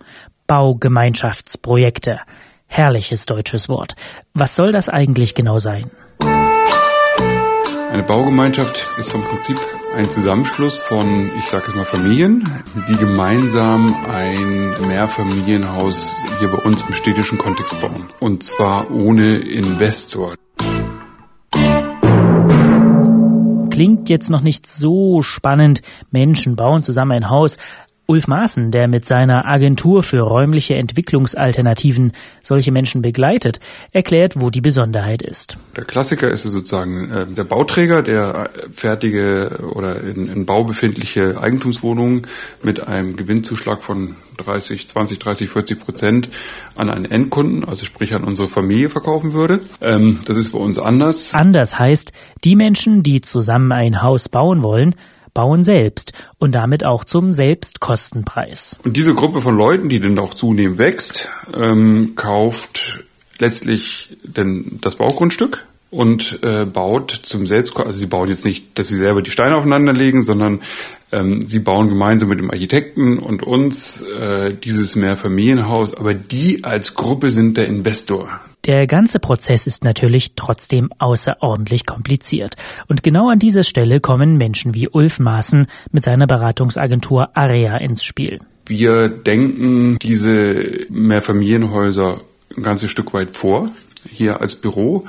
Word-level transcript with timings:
Baugemeinschaftsprojekte. 0.46 2.20
Herrliches 2.66 3.24
deutsches 3.24 3.70
Wort. 3.70 3.96
Was 4.34 4.54
soll 4.54 4.72
das 4.72 4.90
eigentlich 4.90 5.34
genau 5.34 5.58
sein? 5.58 5.90
Eine 7.90 8.02
Baugemeinschaft 8.02 8.86
ist 8.98 9.10
vom 9.10 9.22
Prinzip 9.22 9.58
ein 9.96 10.10
Zusammenschluss 10.10 10.80
von, 10.80 11.30
ich 11.38 11.46
sage 11.46 11.64
es 11.68 11.74
mal, 11.74 11.86
Familien, 11.86 12.46
die 12.88 12.96
gemeinsam 12.96 14.04
ein 14.04 14.86
Mehrfamilienhaus 14.86 16.18
hier 16.40 16.48
bei 16.48 16.58
uns 16.58 16.82
im 16.82 16.92
städtischen 16.92 17.38
Kontext 17.38 17.80
bauen. 17.80 18.08
Und 18.20 18.42
zwar 18.42 18.90
ohne 18.90 19.38
Investor. 19.38 20.34
Klingt 23.78 24.08
jetzt 24.08 24.28
noch 24.28 24.40
nicht 24.40 24.68
so 24.68 25.22
spannend. 25.22 25.82
Menschen 26.10 26.56
bauen 26.56 26.82
zusammen 26.82 27.12
ein 27.12 27.30
Haus. 27.30 27.58
Ulf 28.10 28.26
Maaßen, 28.26 28.70
der 28.70 28.88
mit 28.88 29.04
seiner 29.04 29.44
Agentur 29.44 30.02
für 30.02 30.20
räumliche 30.20 30.76
Entwicklungsalternativen 30.76 32.12
solche 32.42 32.72
Menschen 32.72 33.02
begleitet, 33.02 33.60
erklärt, 33.92 34.40
wo 34.40 34.48
die 34.48 34.62
Besonderheit 34.62 35.20
ist. 35.20 35.58
Der 35.76 35.84
Klassiker 35.84 36.30
ist 36.30 36.44
sozusagen 36.44 37.10
äh, 37.10 37.26
der 37.26 37.44
Bauträger, 37.44 38.00
der 38.02 38.48
fertige 38.70 39.58
oder 39.74 40.00
in, 40.00 40.30
in 40.30 40.46
Bau 40.46 40.64
befindliche 40.64 41.38
Eigentumswohnungen 41.38 42.26
mit 42.62 42.88
einem 42.88 43.14
Gewinnzuschlag 43.14 43.82
von 43.82 44.16
30, 44.38 44.88
20, 44.88 45.18
30, 45.18 45.50
40 45.50 45.78
Prozent 45.78 46.28
an 46.76 46.88
einen 46.88 47.04
Endkunden, 47.04 47.68
also 47.68 47.84
sprich 47.84 48.14
an 48.14 48.24
unsere 48.24 48.48
Familie 48.48 48.88
verkaufen 48.88 49.34
würde. 49.34 49.60
Ähm, 49.82 50.20
das 50.24 50.38
ist 50.38 50.52
bei 50.52 50.58
uns 50.58 50.78
anders. 50.78 51.34
Anders 51.34 51.78
heißt, 51.78 52.14
die 52.42 52.56
Menschen, 52.56 53.02
die 53.02 53.20
zusammen 53.20 53.70
ein 53.70 54.00
Haus 54.00 54.30
bauen 54.30 54.62
wollen, 54.62 54.94
bauen 55.38 55.62
selbst 55.62 56.12
und 56.38 56.56
damit 56.56 56.84
auch 56.84 57.04
zum 57.04 57.32
Selbstkostenpreis. 57.32 58.76
Und 58.82 58.96
diese 58.96 59.14
Gruppe 59.14 59.40
von 59.40 59.56
Leuten, 59.56 59.88
die 59.88 60.00
dann 60.00 60.18
auch 60.18 60.34
zunehmend 60.34 60.78
wächst, 60.78 61.30
ähm, 61.56 62.14
kauft 62.16 63.04
letztlich 63.38 64.16
denn 64.24 64.80
das 64.80 64.96
Baugrundstück 64.96 65.64
und 65.90 66.40
äh, 66.42 66.64
baut 66.64 67.12
zum 67.22 67.46
Selbst, 67.46 67.76
also 67.76 67.96
sie 67.96 68.06
bauen 68.06 68.28
jetzt 68.28 68.44
nicht, 68.44 68.76
dass 68.80 68.88
sie 68.88 68.96
selber 68.96 69.22
die 69.22 69.30
Steine 69.30 69.54
aufeinander 69.54 69.92
legen, 69.92 70.24
sondern 70.24 70.60
ähm, 71.12 71.40
sie 71.42 71.60
bauen 71.60 71.88
gemeinsam 71.88 72.30
mit 72.30 72.40
dem 72.40 72.50
Architekten 72.50 73.20
und 73.20 73.44
uns 73.44 74.02
äh, 74.02 74.52
dieses 74.52 74.96
Mehrfamilienhaus, 74.96 75.94
aber 75.94 76.14
die 76.14 76.64
als 76.64 76.94
Gruppe 76.94 77.30
sind 77.30 77.56
der 77.56 77.68
Investor. 77.68 78.40
Der 78.68 78.86
ganze 78.86 79.18
Prozess 79.18 79.66
ist 79.66 79.82
natürlich 79.82 80.34
trotzdem 80.36 80.90
außerordentlich 80.98 81.86
kompliziert. 81.86 82.54
Und 82.86 83.02
genau 83.02 83.30
an 83.30 83.38
dieser 83.38 83.64
Stelle 83.64 83.98
kommen 83.98 84.36
Menschen 84.36 84.74
wie 84.74 84.90
Ulf 84.90 85.18
Maaßen 85.18 85.68
mit 85.90 86.04
seiner 86.04 86.26
Beratungsagentur 86.26 87.34
Area 87.34 87.78
ins 87.78 88.04
Spiel. 88.04 88.40
Wir 88.66 89.08
denken 89.08 89.98
diese 89.98 90.84
Mehrfamilienhäuser 90.90 92.20
ein 92.54 92.62
ganzes 92.62 92.90
Stück 92.90 93.14
weit 93.14 93.30
vor 93.30 93.70
hier 94.10 94.40
als 94.40 94.56
Büro, 94.56 95.06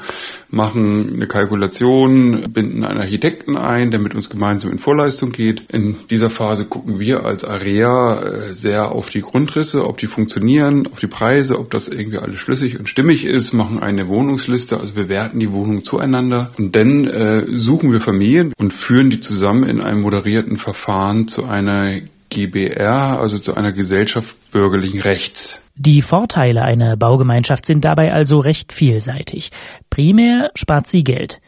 machen 0.49 1.13
eine 1.13 1.27
Kalkulation, 1.27 2.51
binden 2.51 2.83
einen 2.83 2.99
Architekten 2.99 3.57
ein, 3.57 3.91
der 3.91 3.99
mit 3.99 4.15
uns 4.15 4.29
gemeinsam 4.29 4.71
in 4.71 4.79
Vorleistung 4.79 5.31
geht. 5.31 5.63
In 5.69 5.95
dieser 6.09 6.29
Phase 6.29 6.65
gucken 6.65 6.99
wir 6.99 7.25
als 7.25 7.43
Area 7.43 8.21
äh, 8.21 8.53
sehr 8.53 8.91
auf 8.91 9.09
die 9.09 9.21
Grundrisse, 9.21 9.87
ob 9.87 9.97
die 9.97 10.07
funktionieren, 10.07 10.87
auf 10.91 10.99
die 10.99 11.07
Preise, 11.07 11.59
ob 11.59 11.71
das 11.71 11.87
irgendwie 11.87 12.17
alles 12.17 12.39
schlüssig 12.39 12.79
und 12.79 12.89
stimmig 12.89 13.25
ist, 13.25 13.53
machen 13.53 13.79
eine 13.79 14.07
Wohnungsliste, 14.07 14.79
also 14.79 14.93
bewerten 14.93 15.39
die 15.39 15.51
Wohnungen 15.53 15.83
zueinander 15.83 16.51
und 16.57 16.75
dann 16.75 17.07
äh, 17.07 17.45
suchen 17.51 17.91
wir 17.91 18.01
Familien 18.01 18.53
und 18.57 18.73
führen 18.73 19.09
die 19.09 19.19
zusammen 19.19 19.63
in 19.63 19.81
einem 19.81 20.01
moderierten 20.01 20.57
Verfahren 20.57 21.27
zu 21.27 21.45
einer 21.45 22.01
GBR, 22.29 23.19
also 23.19 23.37
zu 23.37 23.55
einer 23.55 23.71
Gesellschaft 23.71 24.35
bürgerlichen 24.51 25.01
Rechts. 25.01 25.61
Die 25.75 26.01
Vorteile 26.01 26.63
einer 26.63 26.97
Baugemeinschaft 26.97 27.65
sind 27.65 27.85
dabei 27.85 28.13
also 28.13 28.39
recht 28.39 28.73
vielseitig. 28.73 29.51
Primär 29.89 30.51
spart 30.55 30.87
sie 30.87 31.03
Geld. 31.03 31.41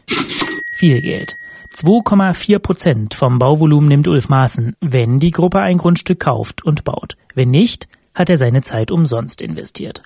Viel 0.72 1.00
Geld. 1.00 1.34
2,4 1.74 2.58
Prozent 2.58 3.14
vom 3.14 3.38
Bauvolumen 3.38 3.88
nimmt 3.88 4.08
Ulf 4.08 4.28
Maaßen, 4.28 4.76
wenn 4.80 5.18
die 5.18 5.30
Gruppe 5.30 5.60
ein 5.60 5.78
Grundstück 5.78 6.20
kauft 6.20 6.64
und 6.64 6.84
baut. 6.84 7.16
Wenn 7.34 7.50
nicht, 7.50 7.88
hat 8.14 8.30
er 8.30 8.36
seine 8.36 8.62
Zeit 8.62 8.90
umsonst 8.90 9.40
investiert. 9.40 10.02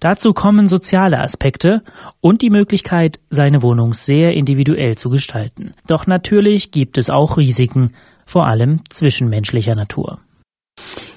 Dazu 0.00 0.32
kommen 0.32 0.68
soziale 0.68 1.18
Aspekte 1.18 1.82
und 2.20 2.42
die 2.42 2.50
Möglichkeit, 2.50 3.20
seine 3.30 3.62
Wohnung 3.62 3.94
sehr 3.94 4.34
individuell 4.34 4.96
zu 4.96 5.10
gestalten. 5.10 5.74
Doch 5.86 6.06
natürlich 6.06 6.70
gibt 6.70 6.98
es 6.98 7.10
auch 7.10 7.36
Risiken, 7.36 7.92
vor 8.26 8.46
allem 8.46 8.80
zwischenmenschlicher 8.88 9.74
Natur. 9.74 10.20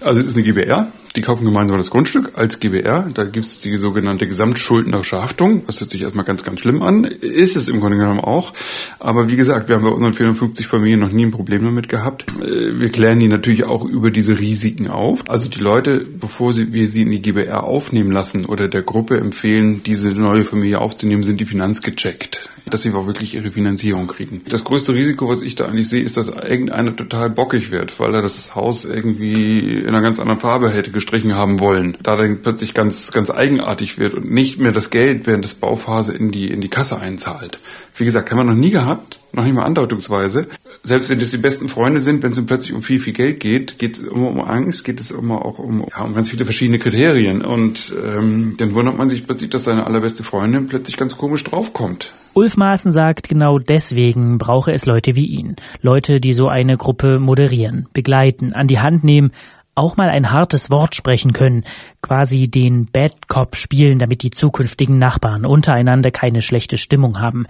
Also 0.02 0.20
es 0.20 0.28
ist 0.28 0.36
eine 0.36 0.44
GBR, 0.44 0.88
die 1.16 1.22
kaufen 1.22 1.46
gemeinsam 1.46 1.78
das 1.78 1.91
Grundstück 1.91 2.31
als 2.35 2.59
GBR. 2.59 3.09
Da 3.13 3.24
gibt 3.24 3.46
es 3.46 3.59
die 3.59 3.78
sogenannte 3.78 4.28
gesamtschuldnerische 4.28 5.22
Haftung. 5.22 5.63
Das 5.68 5.79
hört 5.79 5.91
sich 5.91 6.01
erstmal 6.01 6.25
ganz, 6.25 6.44
ganz 6.44 6.59
schlimm 6.59 6.81
an. 6.81 7.03
Ist 7.03 7.56
es 7.56 7.68
im 7.68 7.79
Grunde 7.79 7.97
genommen 7.97 8.19
auch. 8.19 8.53
Aber 9.00 9.29
wie 9.29 9.35
gesagt, 9.35 9.69
wir 9.69 9.75
haben 9.75 9.84
bei 9.84 9.91
unseren 9.91 10.13
450 10.13 10.68
Familien 10.68 11.00
noch 11.00 11.12
nie 11.12 11.25
ein 11.25 11.31
Problem 11.31 11.63
damit 11.63 11.88
gehabt. 11.88 12.25
Äh, 12.41 12.79
wir 12.79 12.90
klären 12.90 13.19
die 13.19 13.28
natürlich 13.28 13.63
auch 13.63 13.85
über 13.85 14.09
diese 14.09 14.40
Risiken 14.40 14.88
auf. 14.88 15.29
Also 15.29 15.50
die 15.50 15.59
Leute, 15.59 16.00
bevor 16.00 16.56
wir 16.56 16.88
sie 16.88 17.04
in 17.04 17.12
die 17.12 17.21
GBR 17.21 17.63
aufnehmen 17.63 18.12
lassen 18.12 18.45
oder 18.45 18.68
der 18.68 18.81
Gruppe 18.81 19.18
empfehlen, 19.18 19.83
diese 19.83 20.10
neue 20.10 20.45
Familie 20.45 20.80
aufzunehmen, 20.80 21.24
sind 21.24 21.39
die 21.39 21.45
finanzgecheckt 21.45 22.50
dass 22.74 22.81
sie 22.81 22.94
auch 22.94 23.06
wirklich 23.06 23.36
ihre 23.36 23.52
Finanzierung 23.52 24.08
kriegen. 24.08 24.42
Das 24.50 24.64
größte 24.64 24.96
Risiko, 24.96 25.30
was 25.30 25.42
ich 25.42 25.54
da 25.56 25.66
eigentlich 25.66 25.88
sehe, 25.88 26.02
ist, 26.02 26.18
dass 26.18 26.30
irgendeiner 26.30 26.96
total 26.96 27.30
bockig 27.30 27.72
wird, 27.72 28.00
weil 28.00 28.16
er 28.16 28.22
das 28.24 28.56
Haus 28.56 28.84
irgendwie 28.84 29.80
in 29.80 29.90
einer 29.90 30.02
ganz 30.02 30.20
anderen 30.20 30.40
Farbe 30.40 30.72
hätte 30.72 30.92
gestrichen 30.92 31.36
haben 31.36 31.60
wollen. 31.60 31.98
Da 32.02 32.16
dann 32.16 32.42
plötzlich 32.42 32.74
ganz, 32.74 33.12
ganz 33.12 33.30
eigenartig 33.30 34.00
wird 34.00 34.16
und 34.16 34.31
nicht 34.31 34.60
mehr 34.60 34.72
das 34.72 34.90
Geld 34.90 35.28
während 35.28 35.46
des 35.46 35.56
Bauphase 35.56 36.14
in 36.14 36.31
die, 36.31 36.50
in 36.50 36.62
die 36.62 36.70
Kasse 36.70 37.00
einzahlt. 37.00 37.60
Wie 37.96 38.06
gesagt, 38.06 38.31
haben 38.31 38.38
wir 38.38 38.44
noch 38.44 38.56
nie 38.56 38.72
gehabt, 38.72 39.20
noch 39.34 39.44
nicht 39.44 39.54
mal 39.54 39.64
andeutungsweise. 39.64 40.48
Selbst 40.81 41.10
wenn 41.10 41.20
es 41.20 41.30
die 41.30 41.38
besten 41.38 41.70
Freunde 41.70 42.02
sind, 42.02 42.24
wenn 42.24 42.31
es 42.31 42.46
plötzlich 42.46 42.74
um 42.74 42.81
viel, 42.81 43.00
viel 43.00 43.14
Geld 43.14 43.40
geht, 43.40 43.78
geht 43.78 43.98
es 43.98 44.04
immer 44.04 44.30
um 44.30 44.42
Angst, 44.42 44.84
geht 44.84 45.00
es 45.00 45.12
immer 45.12 45.46
auch 45.46 45.60
um, 45.60 45.86
ja, 45.92 46.04
um 46.04 46.16
ganz 46.16 46.30
viele 46.30 46.46
verschiedene 46.46 46.80
Kriterien. 46.80 47.44
Und 47.44 47.94
ähm, 48.04 48.56
dann 48.58 48.74
wundert 48.74 48.98
man 48.98 49.10
sich 49.10 49.25
plötzlich, 49.25 49.52
dass 49.52 49.66
seine 49.66 49.86
allerbeste 49.86 50.24
Freundin 50.24 50.68
plötzlich 50.68 50.98
ganz 50.98 51.16
komisch 51.16 51.44
draufkommt. 51.44 52.14
Ulf 52.35 52.57
Maaßen 52.57 52.91
sagt, 52.91 53.30
genau 53.30 53.59
deswegen 53.59 54.39
brauche 54.39 54.74
es 54.74 54.88
Leute 54.88 55.15
wie 55.15 55.27
ihn. 55.27 55.56
Leute, 55.81 56.19
die 56.19 56.33
so 56.33 56.47
eine 56.47 56.77
Gruppe 56.77 57.19
moderieren, 57.19 57.88
begleiten, 57.94 58.53
an 58.53 58.68
die 58.68 58.80
Hand 58.80 59.03
nehmen, 59.03 59.31
auch 59.75 59.98
mal 59.98 60.10
ein 60.10 60.31
hartes 60.31 60.70
Wort 60.70 60.96
sprechen 60.96 61.34
können, 61.34 61.64
quasi 62.02 62.48
den 62.48 62.86
Bad 62.86 63.28
Cop 63.28 63.56
spielen, 63.56 64.00
damit 64.00 64.24
die 64.24 64.31
zukünftigen 64.31 64.98
Nachbarn 64.98 65.46
untereinander 65.46 66.12
keine 66.12 66.42
schlechte 66.42 66.78
Stimmung 66.78 67.20
haben. 67.20 67.48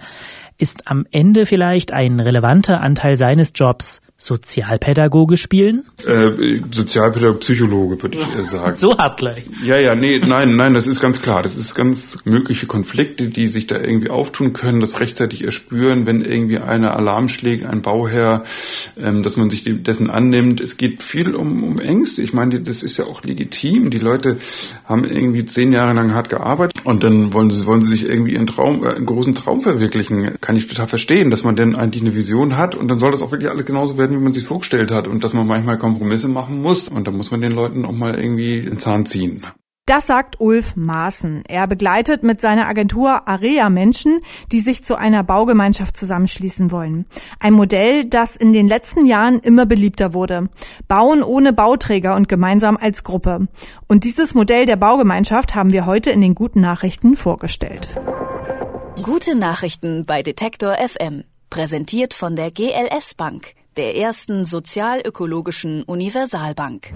Ist 0.56 0.86
am 0.86 1.06
Ende 1.10 1.46
vielleicht 1.46 1.92
ein 1.92 2.20
relevanter 2.20 2.80
Anteil 2.80 3.16
seines 3.16 3.52
Jobs 3.54 4.00
Sozialpädagoge 4.16 5.36
spielen? 5.36 5.84
Äh, 6.06 6.60
Sozialpädagoge, 6.70 7.40
Psychologe, 7.40 8.00
würde 8.02 8.18
ich 8.18 8.36
äh, 8.38 8.44
sagen. 8.44 8.74
So 8.74 8.96
hart 8.96 9.18
gleich. 9.18 9.44
Ja, 9.64 9.76
ja, 9.76 9.94
nee, 9.94 10.18
nein, 10.18 10.56
nein, 10.56 10.72
das 10.72 10.86
ist 10.86 11.00
ganz 11.00 11.20
klar. 11.20 11.42
Das 11.42 11.58
ist 11.58 11.74
ganz 11.74 12.20
mögliche 12.24 12.66
Konflikte, 12.66 13.28
die 13.28 13.48
sich 13.48 13.66
da 13.66 13.78
irgendwie 13.78 14.10
auftun 14.10 14.52
können, 14.52 14.80
das 14.80 15.00
rechtzeitig 15.00 15.42
erspüren, 15.42 16.06
wenn 16.06 16.24
irgendwie 16.24 16.58
eine 16.58 16.94
Alarm 16.94 17.28
schlägt, 17.28 17.66
ein 17.66 17.82
Bauherr, 17.82 18.44
ähm, 18.96 19.22
dass 19.24 19.36
man 19.36 19.50
sich 19.50 19.64
dessen 19.64 20.08
annimmt. 20.08 20.60
Es 20.60 20.76
geht 20.76 21.02
viel 21.02 21.34
um, 21.34 21.64
um 21.64 21.80
Ängste. 21.80 22.13
Ich 22.18 22.32
meine, 22.32 22.60
das 22.60 22.82
ist 22.82 22.96
ja 22.96 23.06
auch 23.06 23.22
legitim. 23.22 23.90
Die 23.90 23.98
Leute 23.98 24.38
haben 24.84 25.04
irgendwie 25.04 25.44
zehn 25.44 25.72
Jahre 25.72 25.92
lang 25.94 26.14
hart 26.14 26.28
gearbeitet 26.28 26.84
und 26.84 27.02
dann 27.02 27.32
wollen 27.32 27.50
sie, 27.50 27.66
wollen 27.66 27.82
sie 27.82 27.90
sich 27.90 28.08
irgendwie 28.08 28.34
ihren 28.34 28.46
Traum, 28.46 28.84
äh, 28.84 28.94
einen 28.94 29.06
großen 29.06 29.34
Traum 29.34 29.60
verwirklichen. 29.60 30.40
Kann 30.40 30.56
ich 30.56 30.66
total 30.66 30.88
verstehen, 30.88 31.30
dass 31.30 31.44
man 31.44 31.56
denn 31.56 31.76
eigentlich 31.76 32.02
eine 32.02 32.14
Vision 32.14 32.56
hat 32.56 32.74
und 32.74 32.88
dann 32.88 32.98
soll 32.98 33.10
das 33.10 33.22
auch 33.22 33.32
wirklich 33.32 33.50
alles 33.50 33.64
genauso 33.64 33.98
werden, 33.98 34.16
wie 34.18 34.22
man 34.22 34.34
sich 34.34 34.44
vorgestellt 34.44 34.90
hat 34.90 35.08
und 35.08 35.24
dass 35.24 35.34
man 35.34 35.46
manchmal 35.46 35.78
Kompromisse 35.78 36.28
machen 36.28 36.62
muss 36.62 36.88
und 36.88 37.06
da 37.06 37.10
muss 37.10 37.30
man 37.30 37.40
den 37.40 37.52
Leuten 37.52 37.84
auch 37.84 37.92
mal 37.92 38.14
irgendwie 38.14 38.60
den 38.62 38.78
Zahn 38.78 39.06
ziehen. 39.06 39.44
Das 39.86 40.06
sagt 40.06 40.40
Ulf 40.40 40.76
Maaßen. 40.76 41.44
Er 41.46 41.66
begleitet 41.66 42.22
mit 42.22 42.40
seiner 42.40 42.66
Agentur 42.68 43.28
Area 43.28 43.68
Menschen, 43.68 44.20
die 44.50 44.60
sich 44.60 44.82
zu 44.82 44.96
einer 44.96 45.22
Baugemeinschaft 45.22 45.94
zusammenschließen 45.94 46.70
wollen. 46.70 47.04
Ein 47.38 47.52
Modell, 47.52 48.06
das 48.06 48.34
in 48.34 48.54
den 48.54 48.66
letzten 48.66 49.04
Jahren 49.04 49.40
immer 49.40 49.66
beliebter 49.66 50.14
wurde. 50.14 50.48
Bauen 50.88 51.22
ohne 51.22 51.52
Bauträger 51.52 52.16
und 52.16 52.30
gemeinsam 52.30 52.78
als 52.78 53.04
Gruppe. 53.04 53.46
Und 53.86 54.04
dieses 54.04 54.32
Modell 54.34 54.64
der 54.64 54.76
Baugemeinschaft 54.76 55.54
haben 55.54 55.74
wir 55.74 55.84
heute 55.84 56.10
in 56.12 56.22
den 56.22 56.34
guten 56.34 56.62
Nachrichten 56.62 57.14
vorgestellt. 57.14 57.88
Gute 59.02 59.36
Nachrichten 59.36 60.06
bei 60.06 60.22
Detektor 60.22 60.76
FM. 60.76 61.24
Präsentiert 61.50 62.14
von 62.14 62.36
der 62.36 62.50
GLS 62.50 63.16
Bank, 63.16 63.52
der 63.76 63.98
ersten 63.98 64.46
sozialökologischen 64.46 65.82
Universalbank. 65.82 66.90